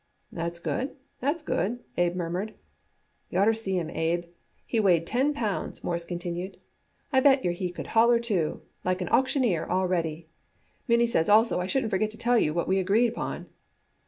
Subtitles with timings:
[0.31, 0.95] "That's good.
[1.19, 2.55] That's good," Abe murmured.
[3.29, 4.23] "Y'oughter seen him, Abe.
[4.65, 6.57] He weighed ten pounds," Morris continued.
[7.13, 10.27] "I bet yer he could holler, too, like an auctioneer already.
[10.87, 13.45] Minnie says also I shouldn't forget to tell you what we agreed upon."